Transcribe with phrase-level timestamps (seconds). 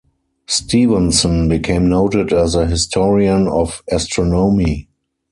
[0.47, 4.89] Steavenson became noted as a historian of astronomy.